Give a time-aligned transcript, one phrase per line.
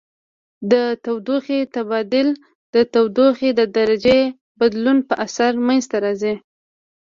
[0.71, 0.73] د
[1.03, 2.27] تودوخې تبادل
[2.73, 4.19] د تودوخې د درجې
[4.59, 6.35] بدلون په اثر منځ ته راځي.